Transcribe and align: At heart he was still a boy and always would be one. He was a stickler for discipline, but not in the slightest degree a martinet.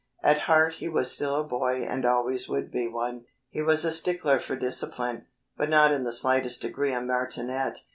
At 0.23 0.39
heart 0.49 0.73
he 0.79 0.89
was 0.89 1.11
still 1.11 1.35
a 1.35 1.43
boy 1.47 1.83
and 1.87 2.05
always 2.05 2.49
would 2.49 2.71
be 2.71 2.87
one. 2.87 3.25
He 3.51 3.61
was 3.61 3.85
a 3.85 3.91
stickler 3.91 4.39
for 4.39 4.55
discipline, 4.55 5.27
but 5.55 5.69
not 5.69 5.91
in 5.91 6.05
the 6.05 6.11
slightest 6.11 6.63
degree 6.63 6.91
a 6.91 7.01
martinet. 7.01 7.81